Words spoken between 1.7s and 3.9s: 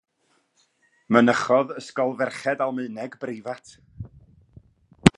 ysgol ferched Almaeneg breifat.